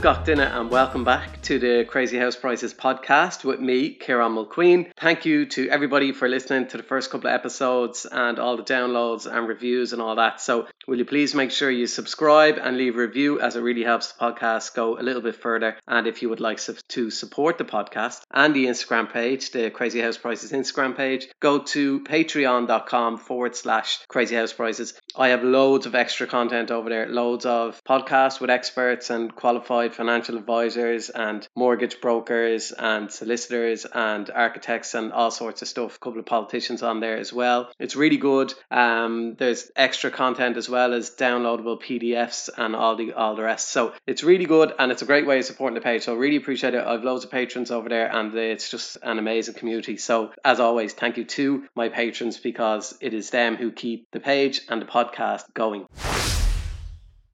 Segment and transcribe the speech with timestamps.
[0.00, 4.92] Gachtina and welcome back to the Crazy House Prices podcast with me, Kieran Mulqueen.
[4.96, 8.62] Thank you to everybody for listening to the first couple of episodes and all the
[8.62, 10.40] downloads and reviews and all that.
[10.40, 13.82] So, will you please make sure you subscribe and leave a review as it really
[13.82, 15.76] helps the podcast go a little bit further.
[15.88, 20.00] And if you would like to support the podcast and the Instagram page, the Crazy
[20.00, 24.94] House Prices Instagram page, go to patreon.com forward slash Crazy House Prices.
[25.16, 29.96] I have loads of extra content over there, loads of podcasts with experts and qualified
[29.96, 35.96] financial advisors and mortgage brokers and solicitors and architects and all sorts of stuff.
[35.96, 37.70] A couple of politicians on there as well.
[37.78, 38.52] It's really good.
[38.70, 43.68] Um, there's extra content as well as downloadable PDFs and all the all the rest.
[43.68, 46.02] So it's really good and it's a great way of supporting the page.
[46.02, 46.84] So I really appreciate it.
[46.84, 49.96] I've loads of patrons over there and it's just an amazing community.
[49.96, 54.20] So as always, thank you to my patrons because it is them who keep the
[54.20, 55.86] page and the podcast going.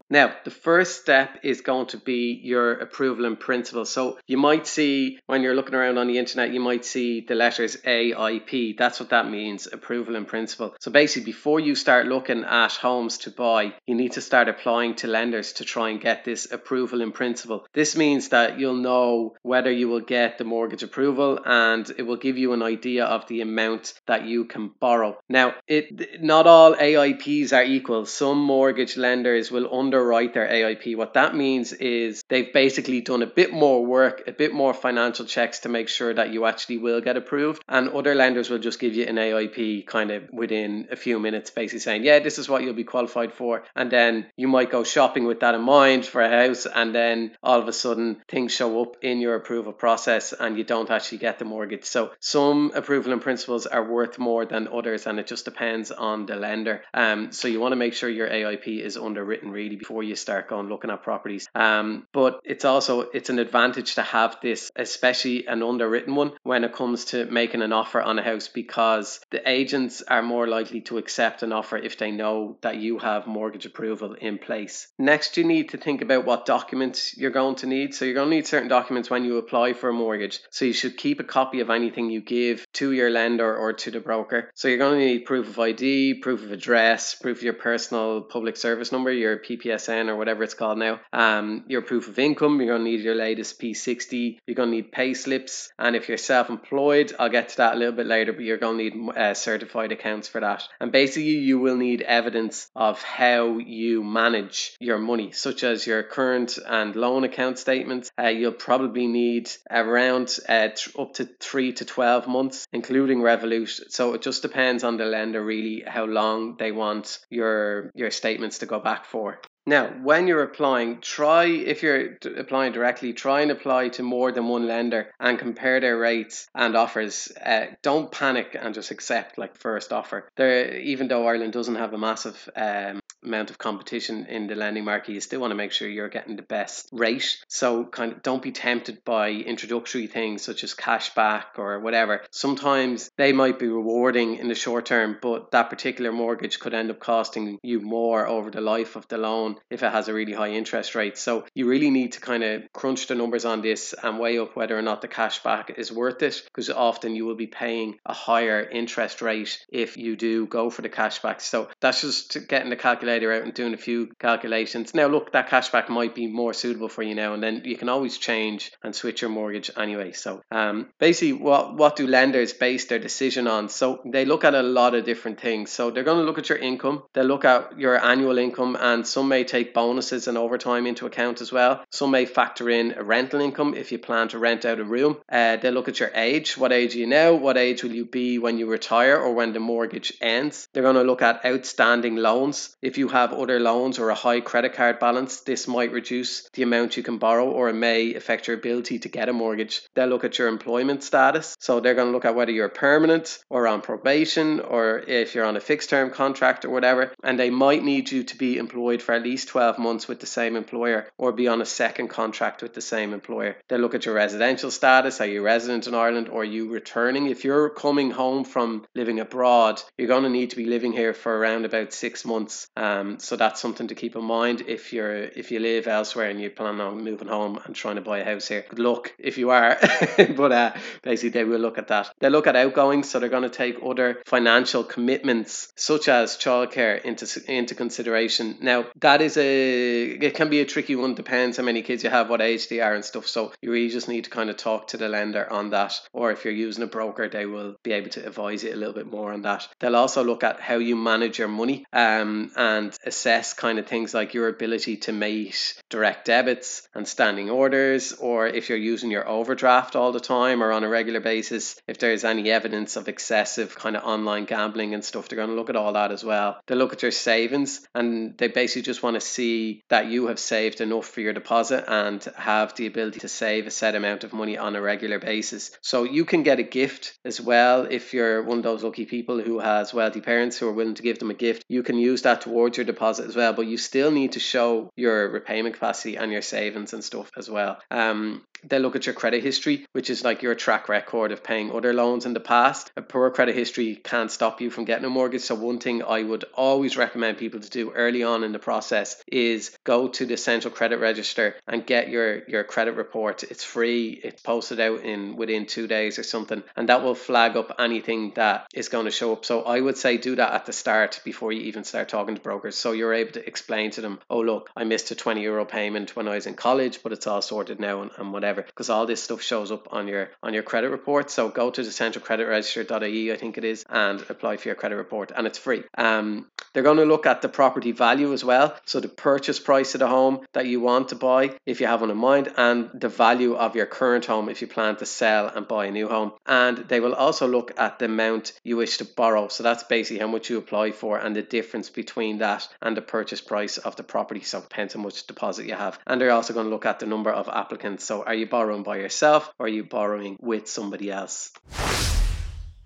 [0.09, 3.85] Now, the first step is going to be your approval in principle.
[3.85, 7.35] So you might see when you're looking around on the internet, you might see the
[7.35, 8.77] letters AIP.
[8.79, 10.77] That's what that means, approval in principle.
[10.81, 14.95] So basically, before you start looking at homes to buy, you need to start applying
[14.97, 17.67] to lenders to try and get this approval in principle.
[17.73, 22.17] This means that you'll know whether you will get the mortgage approval and it will
[22.17, 25.19] give you an idea of the amount that you can borrow.
[25.29, 28.07] Now, it not all AIPs are equal.
[28.07, 30.97] Some mortgage lenders will under underwrite their AIP.
[30.97, 35.25] What that means is they've basically done a bit more work, a bit more financial
[35.25, 37.63] checks to make sure that you actually will get approved.
[37.67, 41.51] And other lenders will just give you an AIP kind of within a few minutes,
[41.51, 43.65] basically saying, yeah, this is what you'll be qualified for.
[43.75, 46.67] And then you might go shopping with that in mind for a house.
[46.67, 50.65] And then all of a sudden things show up in your approval process and you
[50.65, 51.85] don't actually get the mortgage.
[51.85, 56.27] So some approval and principles are worth more than others and it just depends on
[56.27, 56.83] the lender.
[56.93, 60.49] Um, so you want to make sure your AIP is underwritten really before you start
[60.49, 61.47] going looking at properties.
[61.55, 66.65] Um, but it's also it's an advantage to have this, especially an underwritten one, when
[66.65, 70.81] it comes to making an offer on a house because the agents are more likely
[70.81, 74.89] to accept an offer if they know that you have mortgage approval in place.
[74.99, 77.95] Next, you need to think about what documents you're going to need.
[77.95, 80.41] So you're going to need certain documents when you apply for a mortgage.
[80.51, 83.93] So you should keep a copy of anything you give to your lender or to
[83.93, 84.51] the broker.
[84.57, 88.23] So you're going to need proof of ID, proof of address, proof of your personal
[88.23, 91.01] public service number, your PPS PSN or whatever it's called now.
[91.13, 94.39] Um, your proof of income, you're going to need your latest P60.
[94.47, 95.71] You're going to need pay slips.
[95.79, 98.57] And if you're self employed, I'll get to that a little bit later, but you're
[98.57, 100.65] going to need uh, certified accounts for that.
[100.81, 106.03] And basically, you will need evidence of how you manage your money, such as your
[106.03, 108.11] current and loan account statements.
[108.19, 113.91] Uh, you'll probably need around uh, up to three to 12 months, including Revolut.
[113.91, 118.59] So it just depends on the lender, really, how long they want your, your statements
[118.59, 119.41] to go back for.
[119.69, 124.47] Now, when you're applying, try, if you're applying directly, try and apply to more than
[124.47, 127.33] one lender and compare their rates and offers.
[127.45, 130.29] Uh, don't panic and just accept like first offer.
[130.37, 134.85] There, even though Ireland doesn't have a massive um, amount of competition in the lending
[134.85, 137.45] market, you still want to make sure you're getting the best rate.
[137.49, 142.23] So kind of don't be tempted by introductory things such as cashback or whatever.
[142.31, 146.91] Sometimes they might be rewarding in the short term, but that particular mortgage could end
[146.91, 150.33] up costing you more over the life of the loan if it has a really
[150.33, 151.19] high interest rate.
[151.19, 154.57] So you really need to kind of crunch the numbers on this and weigh up
[154.57, 158.13] whether or not the cashback is worth it because often you will be paying a
[158.13, 161.41] higher interest rate if you do go for the cashback.
[161.41, 164.95] So that's just getting the calculator calculator out and doing a few calculations.
[164.95, 167.89] Now, look, that cashback might be more suitable for you now, and then you can
[167.89, 170.13] always change and switch your mortgage anyway.
[170.13, 173.69] So, um, basically, what what do lenders base their decision on?
[173.69, 175.71] So they look at a lot of different things.
[175.71, 177.03] So they're going to look at your income.
[177.15, 181.41] They'll look at your annual income, and some may take bonuses and overtime into account
[181.41, 181.85] as well.
[181.91, 185.17] Some may factor in a rental income if you plan to rent out a room.
[185.31, 186.57] Uh, they look at your age.
[186.57, 187.35] What age are you now?
[187.35, 190.69] What age will you be when you retire or when the mortgage ends?
[190.73, 192.77] They're going to look at outstanding loans.
[192.83, 196.49] If you you have other loans or a high credit card balance, this might reduce
[196.55, 199.83] the amount you can borrow or it may affect your ability to get a mortgage.
[199.95, 201.57] They'll look at your employment status.
[201.61, 205.45] So they're going to look at whether you're permanent or on probation or if you're
[205.45, 207.13] on a fixed term contract or whatever.
[207.23, 210.27] And they might need you to be employed for at least 12 months with the
[210.27, 213.57] same employer or be on a second contract with the same employer.
[213.69, 215.21] They'll look at your residential status.
[215.21, 217.29] Are you resident in Ireland or are you returning?
[217.29, 221.15] If you're coming home from living abroad, you're going to need to be living here
[221.15, 222.67] for around about six months.
[222.77, 226.31] Um, Um, so that's something to keep in mind if you're if you live elsewhere
[226.31, 228.65] and you plan on moving home and trying to buy a house here.
[228.69, 229.79] Good luck if you are,
[230.37, 230.73] but uh,
[231.03, 232.11] basically they will look at that.
[232.21, 237.03] They look at outgoings, so they're going to take other financial commitments such as childcare
[237.03, 238.59] into into consideration.
[238.61, 241.15] Now that is a it can be a tricky one.
[241.15, 243.27] Depends how many kids you have, what age they are, and stuff.
[243.27, 246.31] So you really just need to kind of talk to the lender on that, or
[246.31, 249.11] if you're using a broker, they will be able to advise you a little bit
[249.11, 249.69] more on that.
[249.81, 254.15] They'll also look at how you manage your money um, and assess kind of things
[254.15, 255.55] like your ability to make
[255.91, 260.73] direct debits and standing orders, or if you're using your overdraft all the time or
[260.73, 265.05] on a regular basis, if there's any evidence of excessive kind of online gambling and
[265.05, 266.59] stuff, they're going to look at all that as well.
[266.67, 270.39] They look at your savings and they basically just want to see that you have
[270.39, 274.33] saved enough for your deposit and have the ability to save a set amount of
[274.33, 275.71] money on a regular basis.
[275.81, 279.41] So you can get a gift as well if you're one of those lucky people
[279.41, 281.65] who has wealthy parents who are willing to give them a gift.
[281.69, 284.91] You can use that towards your deposit as well, but you still need to show
[284.97, 287.79] your repayment capacity and your savings and stuff as well.
[287.91, 291.71] Um, they look at your credit history, which is like your track record of paying
[291.73, 292.91] other loans in the past.
[292.97, 295.43] A poor credit history can't stop you from getting a mortgage.
[295.43, 299.23] So, one thing I would always recommend people to do early on in the process
[299.27, 303.43] is go to the central credit register and get your, your credit report.
[303.45, 307.57] It's free, it's posted out in within two days or something, and that will flag
[307.57, 309.45] up anything that is going to show up.
[309.45, 312.41] So, I would say do that at the start before you even start talking to
[312.41, 312.77] brokers.
[312.77, 316.17] So, you're able to explain to them, oh, look, I missed a 20 euro payment
[316.17, 318.91] when I was in college, but it's all sorted now and, and whatever whatever, because
[318.91, 321.31] all this stuff shows up on your on your credit report.
[321.31, 324.77] So go to the central credit register.ie, I think it is, and apply for your
[324.77, 325.83] credit report, and it's free.
[325.99, 329.95] Um, they're going to look at the property value as well, so the purchase price
[329.95, 332.91] of the home that you want to buy, if you have one in mind, and
[332.95, 336.07] the value of your current home if you plan to sell and buy a new
[336.07, 336.33] home.
[336.47, 339.49] And they will also look at the amount you wish to borrow.
[339.49, 343.03] So that's basically how much you apply for and the difference between that and the
[343.03, 344.43] purchase price of the property.
[344.43, 345.99] So depends how much deposit you have.
[346.07, 348.05] And they're also going to look at the number of applicants.
[348.05, 351.53] So are you you borrowing by yourself or are you borrowing with somebody else?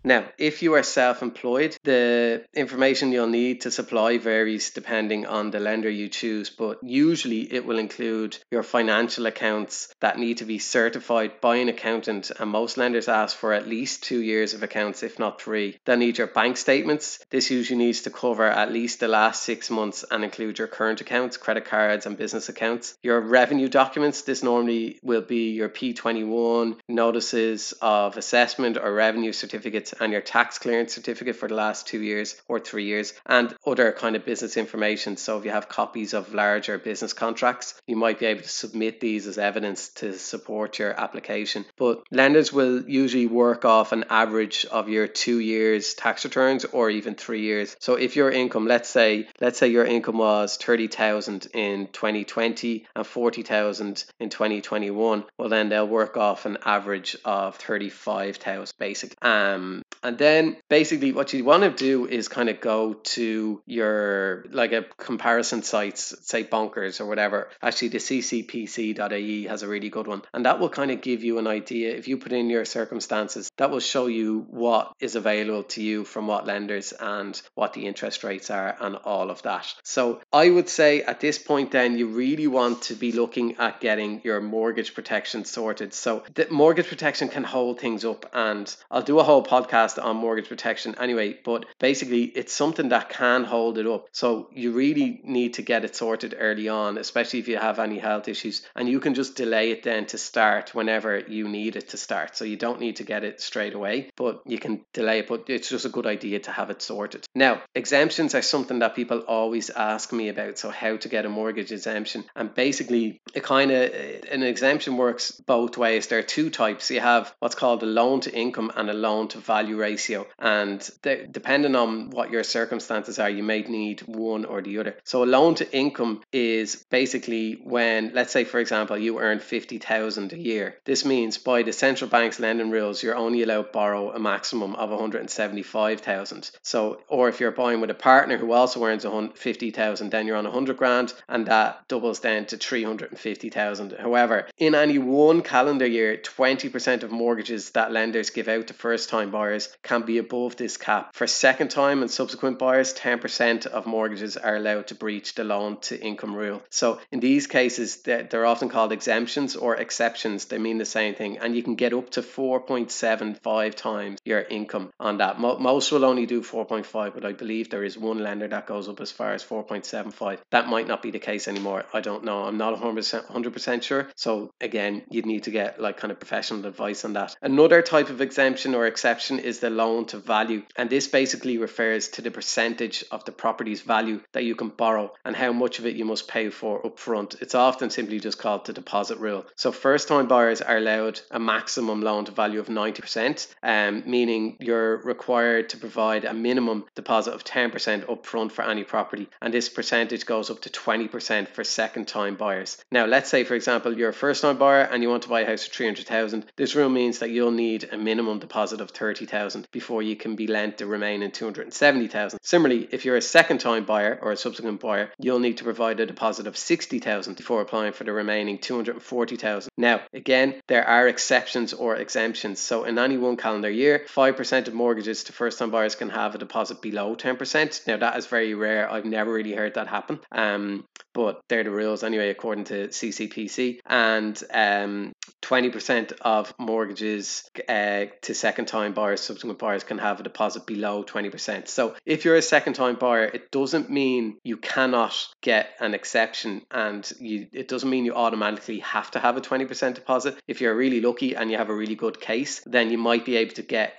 [0.02, 5.50] Now, if you are self employed, the information you'll need to supply varies depending on
[5.50, 10.47] the lender you choose, but usually it will include your financial accounts that need to
[10.47, 14.62] be certified by an accountant, and most lenders ask for at least two years of
[14.62, 15.79] accounts, if not three.
[15.85, 17.19] They'll need your bank statements.
[17.29, 21.03] This usually needs to cover at least the last six months and include your current
[21.03, 22.96] accounts, credit cards, and business accounts.
[23.03, 29.89] Your revenue documents, this normally will be your P21, notices of assessment, or revenue certificates
[29.98, 33.92] and your tax clearance certificate for the last two years or three years, and other
[33.92, 35.16] kind of business information.
[35.16, 39.00] So if you have copies of larger business contracts, you might be able to submit
[39.00, 41.64] these as evidence to support your application.
[41.76, 46.90] But lenders will usually work off an average of your two years tax returns or
[46.90, 47.76] even three years.
[47.81, 53.06] So if your income, let's say, let's say your income was 30,000 in 2020 and
[53.06, 59.16] 40,000 in 2021, well then they'll work off an average of 35,000 basic.
[59.25, 64.44] Um, and then basically what you want to do is kind of go to your
[64.50, 67.50] like a comparison sites, say Bonkers or whatever.
[67.62, 71.38] Actually, the ccpc.ie has a really good one, and that will kind of give you
[71.38, 71.94] an idea.
[71.94, 76.05] If you put in your circumstances, that will show you what is available to you
[76.05, 79.73] from what lenders and what the interest rates are and all of that.
[79.85, 83.81] So I would say at this point, then you really want to be looking at
[83.81, 85.93] getting your mortgage protection sorted.
[85.94, 90.04] So the mortgage protection can hold things up, and I'll do a whole podcast podcast
[90.04, 94.06] on mortgage protection anyway, but basically it's something that can hold it up.
[94.12, 97.98] So you really need to get it sorted early on, especially if you have any
[97.98, 101.91] health issues, and you can just delay it then to start whenever you need it
[101.91, 102.36] to start.
[102.36, 105.44] So you don't need to get it straight away, but you can delay it, but
[105.48, 107.26] it's just a good idea to have it sorted.
[107.34, 110.58] Now, exemptions are something that people always ask me about.
[110.58, 112.24] So how to get a mortgage exemption.
[112.34, 113.93] And basically it kind of
[114.31, 116.06] an exemption works both ways.
[116.06, 116.91] There are two types.
[116.91, 120.27] You have what's called a loan to income and a loan to value value ratio.
[120.39, 124.96] And de- depending on what your circumstances are, you may need one or the other.
[125.05, 130.32] So a loan to income is basically when, let's say, for example, you earn 50,000
[130.32, 130.77] a year.
[130.84, 134.75] This means by the central bank's lending rules, you're only allowed to borrow a maximum
[134.77, 136.51] of 175,000.
[136.63, 140.44] So, or if you're buying with a partner who also earns 50,000, then you're on
[140.44, 143.96] 100 grand and that doubles down to 350,000.
[143.99, 149.08] However, in any one calendar year, 20% of mortgages that lenders give out to first
[149.08, 151.15] time buyers can be above this cap.
[151.15, 155.79] For second time and subsequent buyers, 10% of mortgages are allowed to breach the loan
[155.82, 156.62] to income rule.
[156.70, 160.46] So in these cases, they're often called exemptions or exceptions.
[160.46, 161.39] They mean the same thing.
[161.39, 165.39] And you can get up to 4.75 times your income on that.
[165.39, 169.00] Most will only do 4.5, but I believe there is one lender that goes up
[169.00, 170.39] as far as 4.75.
[170.50, 171.84] That might not be the case anymore.
[171.93, 172.44] I don't know.
[172.44, 174.08] I'm not 100%, 100% sure.
[174.17, 177.36] So again, you'd need to get like kind of professional advice on that.
[177.41, 180.62] Another type of exemption or exception is the loan to value.
[180.76, 185.12] And this basically refers to the percentage of the property's value that you can borrow
[185.24, 187.40] and how much of it you must pay for upfront.
[187.43, 189.46] It's often simply just called the deposit rule.
[189.56, 194.56] So first time buyers are allowed a maximum loan to value of 90%, um, meaning
[194.60, 199.29] you're required to provide a minimum deposit of 10% upfront for any property.
[199.40, 202.82] And this percentage goes up to 20% for second time buyers.
[202.90, 205.43] Now, let's say, for example, you're a first time buyer and you want to buy
[205.43, 206.46] a house for 300,000.
[206.56, 210.46] This rule means that you'll need a minimum deposit of 30,000 before you can be
[210.46, 212.38] lent the remaining 270,000.
[212.42, 216.00] Similarly, if you're a second time buyer or a subsequent buyer, you'll need to provide
[216.00, 219.70] a deposit of 60,000 before applying for the remaining 240,000.
[219.76, 222.60] Now, again, there are exceptions or exemptions.
[222.60, 226.34] So in any one calendar year, 5% of mortgages to first time buyers can have
[226.34, 227.86] a deposit below 10%.
[227.86, 228.90] Now, that is very rare.
[228.90, 230.20] I've never really heard that happen.
[230.32, 233.81] Um, but they're the rules anyway, according to CCPC.
[233.86, 235.12] And um,
[235.43, 241.02] 20% of mortgages uh, to second time buyers, subsequent buyers can have a deposit below
[241.02, 241.69] 20%.
[241.69, 246.62] So if you're a second time buyer, it doesn't mean you cannot get an exception
[246.70, 250.36] and you, it doesn't mean you automatically have to have a 20% deposit.
[250.46, 253.36] If you're really lucky and you have a really good case, then you might be
[253.36, 253.90] able to get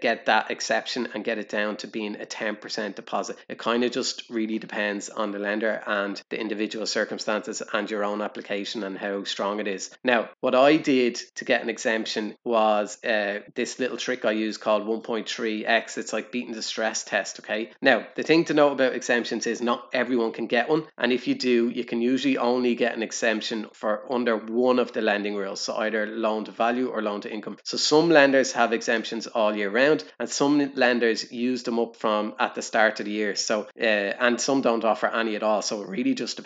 [0.00, 3.36] get that exception and get it down to being a 10% deposit.
[3.48, 6.55] It kind of just really depends on the lender and the individual
[6.86, 9.90] circumstances and your own application and how strong it is.
[10.02, 14.56] Now, what I did to get an exemption was uh, this little trick I use
[14.56, 15.98] called 1.3x.
[15.98, 17.70] It's like beating the stress test, okay?
[17.80, 20.84] Now, the thing to know about exemptions is not everyone can get one.
[20.96, 24.92] And if you do, you can usually only get an exemption for under one of
[24.92, 25.60] the lending rules.
[25.60, 27.58] So either loan to value or loan to income.
[27.64, 32.34] So some lenders have exemptions all year round, and some lenders use them up from
[32.38, 33.34] at the start of the year.
[33.34, 35.62] So, uh, and some don't offer any at all.
[35.62, 36.38] So it really just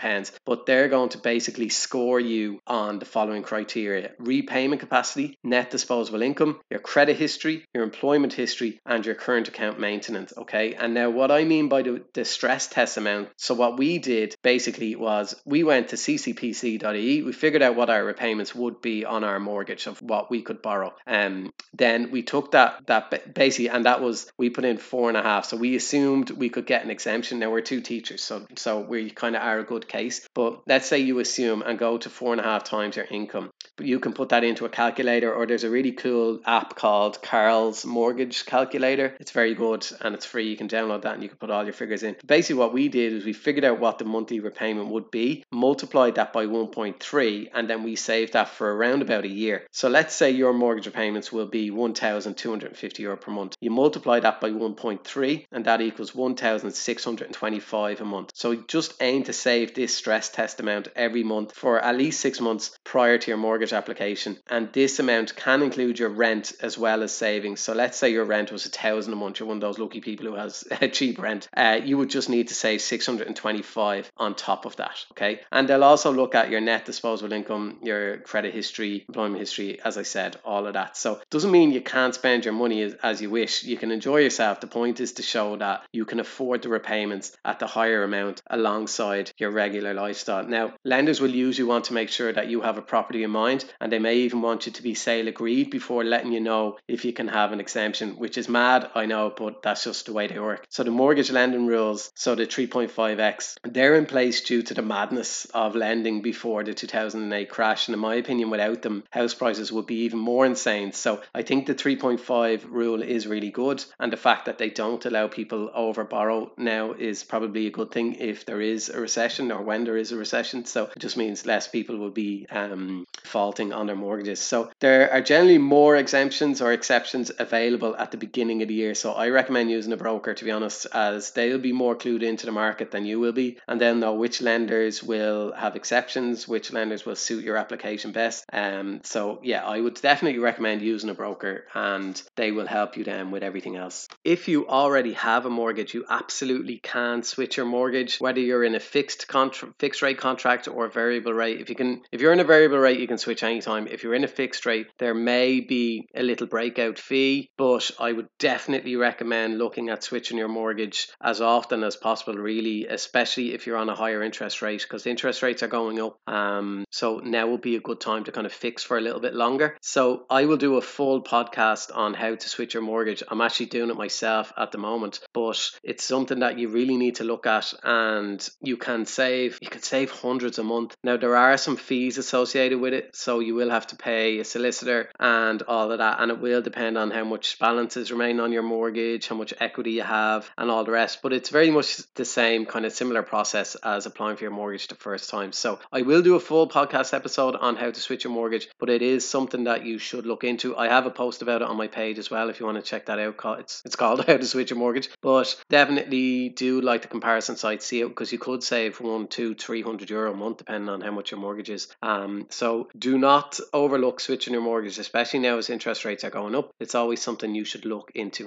[0.45, 6.23] But they're going to basically score you on the following criteria repayment capacity, net disposable
[6.23, 10.33] income, your credit history, your employment history, and your current account maintenance.
[10.37, 10.75] Okay.
[10.75, 14.35] And now, what I mean by the, the stress test amount, so what we did
[14.42, 19.25] basically was we went to ccpc.ie, we figured out what our repayments would be on
[19.25, 20.95] our mortgage of what we could borrow.
[21.07, 25.16] Um, then we took that, that basically, and that was, we put in four and
[25.16, 25.47] a half.
[25.47, 27.38] So we assumed we could get an exemption.
[27.38, 30.26] Now we're two teachers, so, so we kind of are a good case.
[30.35, 33.50] But let's say you assume and go to four and a half times your income.
[33.76, 37.20] But you can put that into a calculator, or there's a really cool app called
[37.23, 39.16] Karl's Mortgage Calculator.
[39.20, 40.49] It's very good and it's free.
[40.49, 42.16] You can download that and you can put all your figures in.
[42.25, 46.16] Basically, what we did is we figured out what the monthly repayment would be, multiplied
[46.16, 49.66] that by 1.3, and then we saved that for around about a year.
[49.73, 53.56] So let's say your mortgage repayments will be 1,250 euro per month.
[53.61, 58.30] You multiply that by 1.3, and that equals 1,625 a month.
[58.35, 62.38] So just aim to save this stress test amount every month for at least six
[62.38, 64.37] months prior to your mortgage application.
[64.46, 67.60] And this amount can include your rent as well as savings.
[67.60, 69.40] So let's say your rent was a thousand a month.
[69.40, 71.49] You're one of those lucky people who has cheap rent.
[71.56, 75.02] Uh, you would just need to save 625 on top of that.
[75.12, 75.40] Okay.
[75.50, 79.96] And they'll also look at your net disposable income, your credit history, employment history, as
[79.96, 80.94] I said, all of that.
[80.99, 83.64] So doesn't mean you can't spend your money as, as you wish.
[83.64, 84.60] You can enjoy yourself.
[84.60, 88.42] The point is to show that you can afford the repayments at the higher amount
[88.50, 90.44] alongside your regular lifestyle.
[90.44, 93.64] Now, lenders will usually want to make sure that you have a property in mind
[93.80, 97.04] and they may even want you to be sale agreed before letting you know if
[97.04, 100.26] you can have an exemption, which is mad, I know, but that's just the way
[100.26, 100.66] they work.
[100.70, 105.44] So the mortgage lending rules, so the 3.5x, they're in place due to the madness
[105.54, 107.88] of lending before the 2008 crash.
[107.88, 110.92] And in my opinion, without them, house prices would be even more insane.
[110.92, 113.84] So I think the 3.5 rule is really good.
[113.98, 117.90] And the fact that they don't allow people over borrow now is probably a good
[117.90, 120.64] thing if there is a recession or when there is a recession.
[120.64, 124.40] So it just means less people will be um, faulting on their mortgages.
[124.40, 128.94] So there are generally more exemptions or exceptions available at the beginning of the year.
[128.94, 132.46] So I recommend using a broker to be honest, as they'll be more clued into
[132.46, 136.72] the market than you will be, and they'll know which lenders will have exceptions, which
[136.72, 138.44] lenders will suit your application best.
[138.52, 143.04] Um, so yeah, I would definitely recommend using a broker, and they will help you
[143.04, 144.08] then with everything else.
[144.24, 148.74] If you already have a mortgage, you absolutely can switch your mortgage, whether you're in
[148.74, 152.33] a fixed contract contra- fixed rate contract or variable rate, if you can, if you're
[152.33, 153.87] in a variable rate, you can switch anytime.
[153.87, 158.12] If you're in a fixed rate, there may be a little breakout fee, but I
[158.12, 163.66] would definitely recommend looking at switching your mortgage as often as possible, really, especially if
[163.66, 166.19] you're on a higher interest rate, because interest rates are going up.
[166.26, 169.21] Um, so now would be a good time to kind of fix for a little
[169.21, 169.76] bit longer.
[169.83, 173.23] So I will do a full podcast on how to switch your mortgage.
[173.28, 177.16] I'm actually doing it myself at the moment, but it's something that you really need
[177.16, 179.58] to look at, and you can save.
[179.62, 180.96] You can save hundreds a month.
[181.04, 184.44] Now there are some fees associated with it, so you will have to pay a
[184.44, 188.52] solicitor and all of that, and it will depend on how much balances remain on
[188.52, 191.20] your mortgage, how much equity you have, and all the rest.
[191.22, 194.88] But it's very much the same kind of similar process as applying for your mortgage
[194.88, 195.52] the first time.
[195.52, 198.90] So I will do a full podcast episode on how to switch your mortgage, but
[198.90, 200.76] it is something that you should look into.
[200.76, 202.90] I have a post about it on my page as well if you want to
[202.90, 203.60] check that out.
[203.60, 207.82] It's it's called How to Switch Your Mortgage, but definitely do like the comparison site,
[207.82, 211.00] see it because you could save one, two, three hundred euro a month depending on
[211.00, 211.88] how much your mortgage is.
[212.02, 216.54] Um, so do not overlook switching your mortgage, especially now as interest rates are going
[216.54, 216.70] up.
[216.80, 218.46] It's always something you should look into.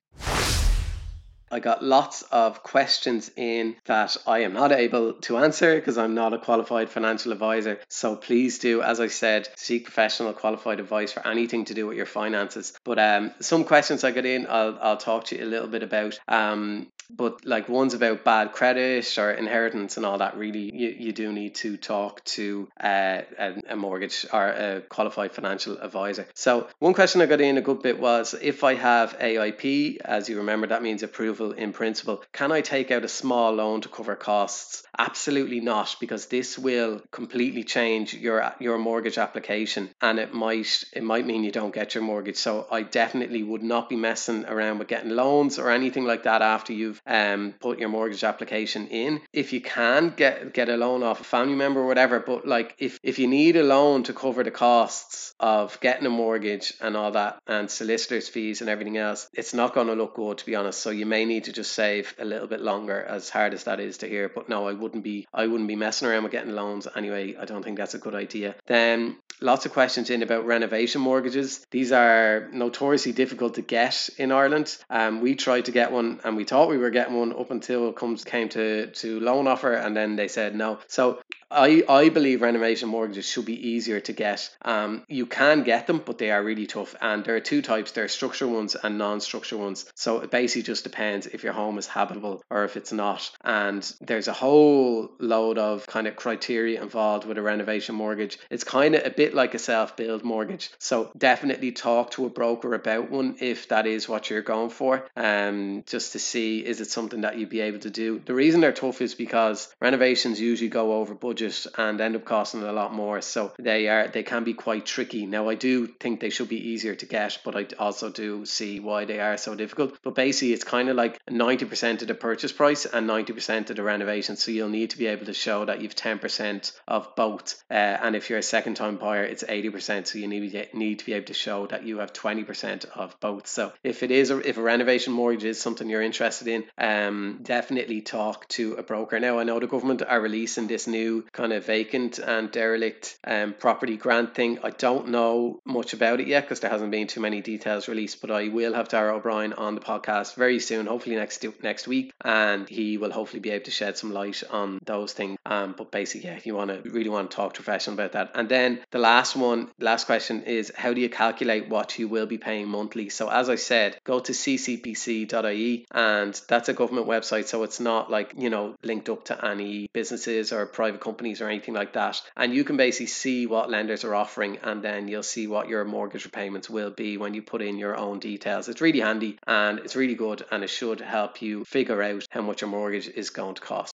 [1.54, 6.16] I got lots of questions in that I am not able to answer because I'm
[6.16, 7.80] not a qualified financial advisor.
[7.90, 11.96] So please do, as I said, seek professional qualified advice for anything to do with
[11.96, 12.74] your finances.
[12.84, 15.84] But um, some questions I got in, I'll, I'll talk to you a little bit
[15.84, 16.20] about.
[16.28, 21.12] Um, but like ones about bad credit or inheritance and all that really you, you
[21.12, 26.28] do need to talk to uh, a, a mortgage or a qualified financial advisor.
[26.34, 30.30] So one question i got in a good bit was if i have aip as
[30.30, 33.90] you remember that means approval in principle can i take out a small loan to
[33.90, 34.84] cover costs?
[34.98, 41.04] Absolutely not because this will completely change your your mortgage application and it might it
[41.04, 42.38] might mean you don't get your mortgage.
[42.38, 46.42] So i definitely would not be messing around with getting loans or anything like that
[46.42, 49.22] after you've um, put your mortgage application in.
[49.32, 52.76] If you can get get a loan off a family member or whatever, but like
[52.80, 56.96] if if you need a loan to cover the costs of getting a mortgage and
[56.96, 60.46] all that and solicitors fees and everything else, it's not going to look good to
[60.46, 60.82] be honest.
[60.82, 63.80] So you may need to just save a little bit longer, as hard as that
[63.80, 64.30] is to hear.
[64.30, 67.36] But no, I wouldn't be I wouldn't be messing around with getting loans anyway.
[67.40, 68.56] I don't think that's a good idea.
[68.68, 71.66] Then lots of questions in about renovation mortgages.
[71.72, 74.78] These are notoriously difficult to get in Ireland.
[74.90, 77.90] Um, we tried to get one and we thought we were getting one up until
[77.90, 80.80] it comes came to, to loan offer and then they said no.
[80.88, 81.22] So
[81.54, 84.50] I, I believe renovation mortgages should be easier to get.
[84.64, 86.96] Um, you can get them, but they are really tough.
[87.00, 89.86] And there are two types there are structural ones and non structural ones.
[89.96, 93.30] So it basically just depends if your home is habitable or if it's not.
[93.44, 98.40] And there's a whole load of kind of criteria involved with a renovation mortgage.
[98.50, 100.72] It's kind of a bit like a self build mortgage.
[100.80, 105.06] So definitely talk to a broker about one if that is what you're going for,
[105.16, 108.22] um, just to see is it something that you'd be able to do.
[108.26, 112.26] The reason they're tough is because renovations usually go over budget budget and end up
[112.26, 113.22] costing a lot more.
[113.22, 115.26] So they are they can be quite tricky.
[115.26, 118.80] Now I do think they should be easier to get, but I also do see
[118.80, 119.98] why they are so difficult.
[120.04, 123.84] But basically it's kind of like 90% of the purchase price and 90% of the
[123.84, 124.36] renovation.
[124.36, 127.64] So you'll need to be able to show that you've 10% of both.
[127.70, 130.08] Uh, and if you're a second time buyer, it's 80%.
[130.08, 133.20] So you need to, need to be able to show that you have 20% of
[133.20, 133.48] both.
[133.48, 137.40] So if it is a, if a renovation mortgage is something you're interested in, um,
[137.42, 139.20] definitely talk to a broker.
[139.20, 143.54] Now I know the government are releasing this new kind of vacant and derelict um,
[143.58, 144.60] property grant thing.
[144.64, 148.22] I don't know much about it yet because there hasn't been too many details released,
[148.22, 152.14] but I will have Dara O'Brien on the podcast very soon, hopefully next next week,
[152.24, 155.38] and he will hopefully be able to shed some light on those things.
[155.46, 158.32] Um, but basically, yeah, you want to really want to talk to professional about that.
[158.36, 162.28] And then the last one, last question is how do you calculate what you will
[162.28, 163.10] be paying monthly?
[163.10, 168.12] So as I said, go to ccpc.ie and that's a government website, so it's not
[168.12, 171.94] like you know linked up to any businesses or private companies companies or anything like
[171.94, 172.22] that.
[172.36, 175.86] And you can basically see what lenders are offering, and then you'll see what your
[175.86, 178.68] mortgage repayments will be when you put in your own details.
[178.68, 182.42] It's really handy and it's really good, and it should help you figure out how
[182.42, 183.94] much your mortgage is going to cost.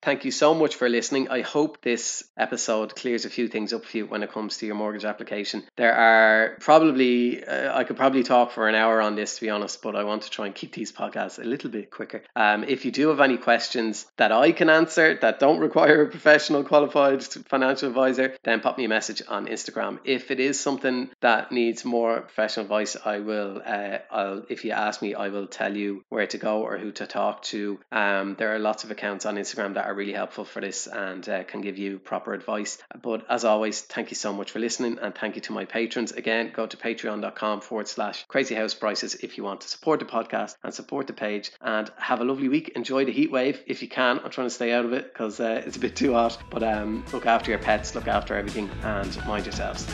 [0.00, 1.28] Thank you so much for listening.
[1.28, 4.66] I hope this episode clears a few things up for you when it comes to
[4.66, 5.64] your mortgage application.
[5.76, 9.50] There are probably, uh, I could probably talk for an hour on this to be
[9.50, 12.22] honest, but I want to try and keep these podcasts a little bit quicker.
[12.36, 16.08] Um, if you do have any questions that I can answer that don't require a
[16.08, 19.98] professional qualified financial advisor, then pop me a message on Instagram.
[20.04, 24.70] If it is something that needs more professional advice, I will, uh, I'll, if you
[24.70, 27.80] ask me, I will tell you where to go or who to talk to.
[27.90, 31.26] Um, there are lots of accounts on Instagram that are really helpful for this and
[31.28, 32.78] uh, can give you proper advice.
[33.02, 36.12] But as always, thank you so much for listening and thank you to my patrons.
[36.12, 40.06] Again, go to patreon.com forward slash crazy house prices if you want to support the
[40.06, 42.72] podcast and support the page and have a lovely week.
[42.76, 44.20] Enjoy the heat wave if you can.
[44.22, 46.38] I'm trying to stay out of it because uh, it's a bit too hot.
[46.50, 49.86] But um, look after your pets, look after everything, and mind yourselves.